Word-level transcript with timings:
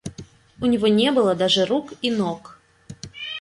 У 0.59 0.65
него 0.65 0.87
не 0.87 1.11
было 1.11 1.35
даже 1.35 1.63
рук 1.65 1.93
и 2.01 2.09
ног. 2.09 2.57